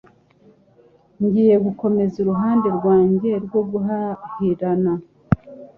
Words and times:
Ngiye 1.23 1.55
gukomeza 1.65 2.15
uruhande 2.23 2.67
rwanjye 2.77 3.29
rwo 3.45 3.61
guhahirana. 3.71 4.93